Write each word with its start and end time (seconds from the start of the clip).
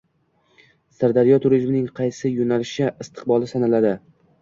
Sirdaryoda 0.95 1.45
turizmning 1.45 1.85
qaysi 2.01 2.35
yo‘nalishi 2.41 2.91
istiqbolli 2.91 3.55
sanaladi? 3.57 3.99